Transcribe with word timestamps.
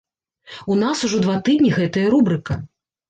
У 0.75 0.77
нас 0.83 1.03
ужо 1.07 1.21
два 1.25 1.35
тыдні 1.49 1.71
гэтая 1.79 2.07
рубрыка. 2.17 2.61